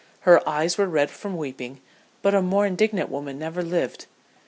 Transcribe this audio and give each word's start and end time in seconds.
Her 0.21 0.41
eyes 0.49 0.79
were 0.79 0.87
red 0.87 1.11
with 1.11 1.25
weeping, 1.35 1.79
but 2.23 2.33
a 2.33 2.41
more 2.41 2.65
indignant 2.65 3.11
woman 3.11 3.37
never 3.37 3.61
lived. 3.61 4.07